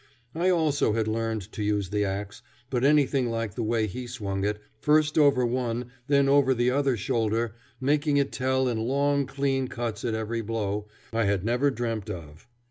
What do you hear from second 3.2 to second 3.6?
like